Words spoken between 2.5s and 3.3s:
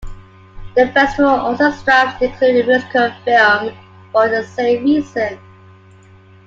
a musical